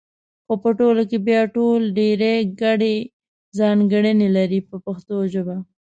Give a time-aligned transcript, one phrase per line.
[0.45, 2.95] خو په ټول کې بیا ټول ډېرې ګډې
[3.57, 5.55] ځانګړنې لري په پښتو ژبه.